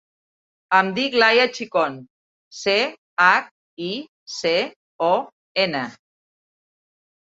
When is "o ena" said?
5.13-5.89